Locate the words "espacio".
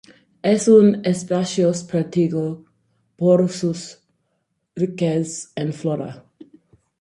1.05-1.71